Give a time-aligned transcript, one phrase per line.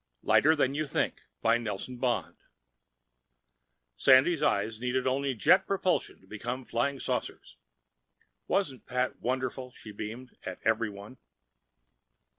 [0.23, 2.37] lighter than you think by NELSON BOND
[3.95, 7.57] Sandy's eyes needed only jet propulsion to become flying saucers.
[8.47, 9.69] Wasn't Pat wonderful?
[9.69, 11.17] she beamed, at everyone.